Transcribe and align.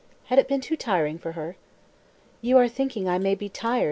Had 0.25 0.39
it 0.39 0.47
been 0.47 0.61
too 0.61 0.75
tiring 0.75 1.19
for 1.19 1.33
her? 1.33 1.57
"You 2.41 2.57
are 2.57 2.67
thinking 2.67 3.07
I 3.07 3.19
may 3.19 3.35
be 3.35 3.49
tired!" 3.49 3.79